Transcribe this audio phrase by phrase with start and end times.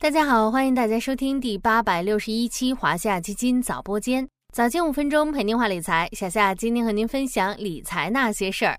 [0.00, 6.08] 大家好，欢迎大家收听第八百六十一期华夏基金早播间，早间五分钟陪您话理财。
[6.12, 8.78] 小夏今天和您分享理财那些事儿。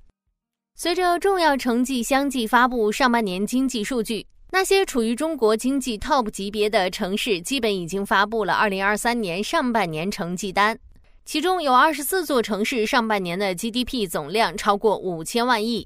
[0.75, 10.79] 随着重要成绩相继发布，上半年经济数据，那些处于中国经济 TOP 级别的城市，基本已经发布了二零二三年上半年成绩单。
[11.25, 15.85] 其中有二十四座城市上半年的 GDP 总量超过五千万亿。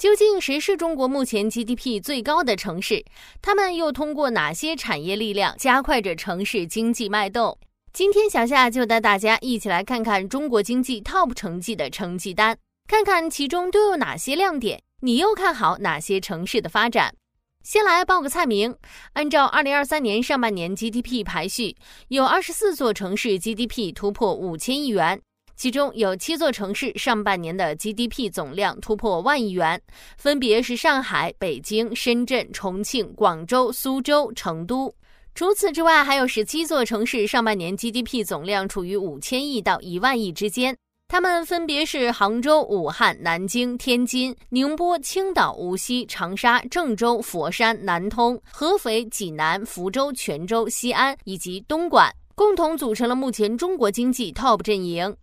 [0.00, 3.04] 究竟谁是中国目前 GDP 最高的城市？
[3.42, 7.58] 他们又通过哪些产业力量加快着城市经济脉动？
[7.92, 12.56] 今天小夏就带大家一起来看看中国经济 TOP 成绩的成绩单，
[12.88, 17.14] 看看其中都有哪些亮点，你又看好哪些城市的发展？
[17.62, 18.74] 先来报个菜名，
[19.12, 21.76] 按照二零二三年上半年 GDP 排序，
[22.08, 25.20] 有二十四座城市 GDP 突破五千亿元，
[25.60, 29.78] 其中有七座城市上半年的 GDP 总量突破万亿元，
[30.16, 34.90] 分别是上海、北京、深圳、重庆、广州、苏州、成都。
[35.34, 40.74] 除此之外，还有十七座城市上半年 GDP 总量处于五千亿到一万亿之间。
[41.08, 55.14] 它们分别是杭州、武汉、南京、天津、宁波、青岛、无锡、长沙、郑州、佛山、南通、合肥、济南、福州、泉州、西安以及东莞，共同组成了目前中国经济 TOP 阵营。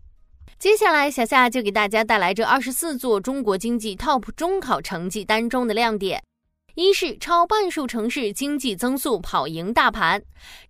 [0.60, 6.24] 接下来，小夏就给大家带来这二十四座中国经济 TOP 中考成绩单中的亮点。
[6.74, 10.20] 一是超半数城市经济增速跑赢大盘，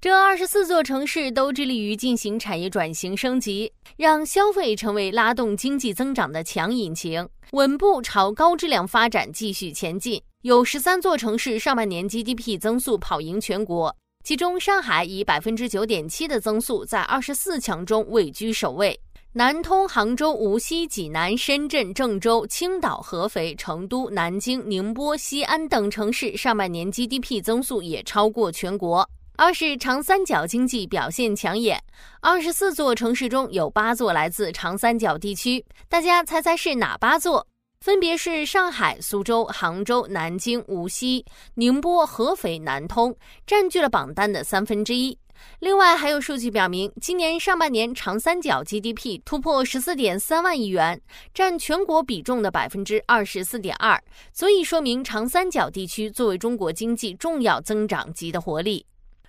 [0.02, 10.22] 这二十四座城市都致力于进行产业转型升级，让消费成为拉动经济增长的强引擎，稳步朝高质量发展继续前进。
[10.42, 19.00] 有十三座城市上半年 GDP 增速跑赢全国，其中上海以百分之九点七的增速在二十四强中位居首位。
[19.38, 29.08] 南通、杭州、无锡、济南、深圳、郑州、青岛、合肥、成都、南京、宁波、西安等城市上半年 GDP 增速也超过全国。
[29.36, 31.80] 二是长三角经济表现抢眼，
[32.20, 37.46] 二十四座城市中有八座来自长三角地区，大家猜猜是哪八座？
[37.82, 43.16] 分别是上海、苏州、杭州、南京、无锡、宁波、合肥、南通，
[43.46, 45.16] 占据了榜单的三分之一。
[45.60, 51.02] 另外还有数据表明，今年上半年长三角 GDP 突破十四点三万亿元，
[51.34, 54.02] 占全国比重的百分之二十四点二，
[54.34, 58.86] 足以说明长三角地区作为中国经济重要增长极的活力。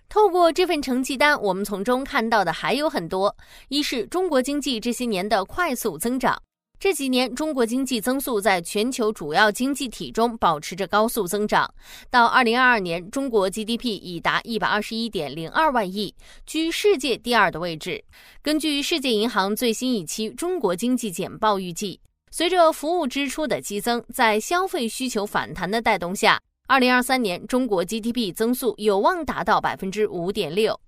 [0.09, 3.37] 透过这份成绩单，我们从中看到的还有很多：
[3.69, 6.41] 一是中国经济这些年的快速增长。
[6.81, 11.69] 这几年，中国经济增速在全球主要经济体中保持着高速增长。
[12.09, 16.15] 到二零二二年，中国 GDP 已达一百二十一点零二万亿，
[16.47, 18.05] 居世界第二的位置。
[18.41, 21.99] 根据世界银行最新一期中国经济简报预计，
[22.31, 30.79] 随着服务支出的激增，在消费需求反弹的带动下，二零二三年中国 GDP 增速有望达到百分之五点六。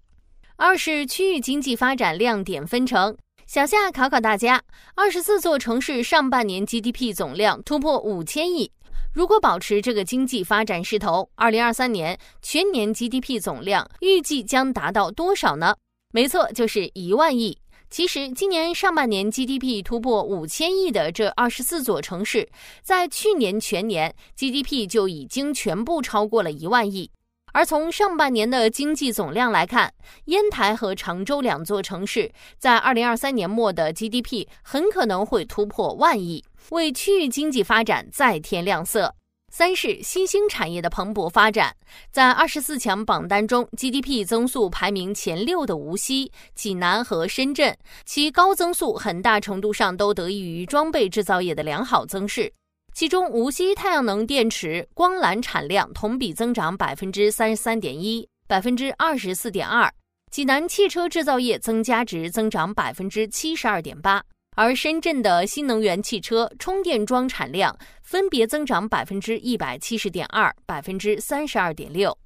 [0.54, 3.16] 二是区域经济发展亮点分成。
[3.52, 4.62] 小夏考考大家：
[4.94, 8.70] 二十四座城市上半年 GDP 总量突破五千亿，
[9.12, 15.74] 如果保持这个经济发展势头，二零二三年全年 GDP 总量预计将达到多少呢？
[16.12, 17.58] 没错，就是一万亿。
[17.90, 22.48] 其实，今年上半年 GDP 突破五千亿的这二十四座城市，
[22.84, 27.10] 在去年全年 GDP 就已经全部超过了一万亿。
[27.52, 29.92] 而从上半年的经济总量来看，
[30.26, 39.14] 烟台和常州两座城市在二零二三年末的 GDP 很可能会突破万亿，为区域经济发展再添亮色。
[39.52, 41.74] 三是新兴产业的蓬勃发展，
[42.12, 52.52] 在二十四强榜单中，GDP 增速排名前六的无锡、济南和深圳，其高增速很大程度上都得益于装备制造业的良好增势。
[52.92, 59.88] 其中，无锡太阳能电池、光缆产量同比增长百分之三十三点一、百分之二十四点二；
[60.30, 64.22] 济南汽车制造业增加值增长百分之七十二点八，
[64.56, 72.16] 而深圳的新能源汽车充电桩产量分别增长百分之一百七十点二、百分之三十二点六。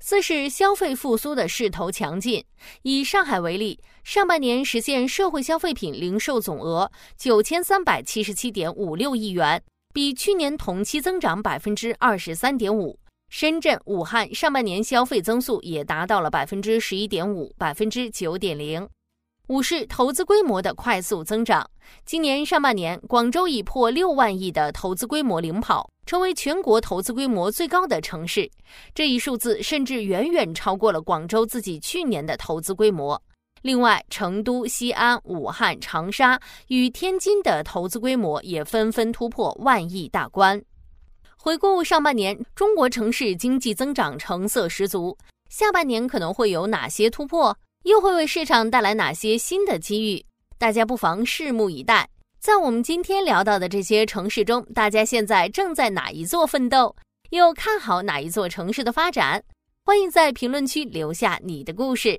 [0.00, 2.44] 四是消费复苏的势头强劲，
[2.82, 9.62] 以上海为例，上半年实现社会消费品零售总额九千三百七十七点五六亿元。
[9.94, 12.98] 比去年同期增长百分之二十三点五。
[13.30, 18.88] 深圳、武汉上半年消费增速也达到了百分之十一点五、百分之九点零。
[19.48, 21.68] 五是投资规模的快速增长。
[22.04, 28.50] 今年上半年，广州已破六万亿的投资规模领跑，成为全国投资规模最高的城市。
[28.94, 33.22] 这一数字甚至远远超过了广州自己去年的投资规模。
[33.62, 40.60] 另外，成都、西安、武汉、长沙与天津的投资规模也纷纷突破万亿大关。
[41.36, 45.16] 回顾上半年，中国城市经济增长成色十足。
[45.48, 50.24] 下半年可能会有哪些突破，又会为市场带来哪些新的机遇？
[50.58, 52.08] 大家不妨拭目以待。
[52.40, 56.94] 在我们今天聊到的这些城市中，大家现在正在哪一座奋斗？
[57.30, 59.42] 又看好哪一座城市的发展？
[59.84, 62.18] 欢迎在评论区留下你的故事。